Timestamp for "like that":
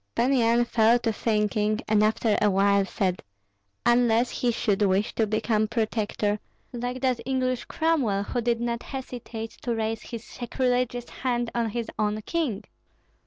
6.73-7.19